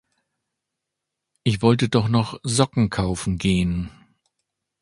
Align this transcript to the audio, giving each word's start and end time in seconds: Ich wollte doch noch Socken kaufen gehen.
Ich 1.43 1.61
wollte 1.61 1.87
doch 1.87 2.07
noch 2.07 2.39
Socken 2.41 2.89
kaufen 2.89 3.37
gehen. 3.37 3.91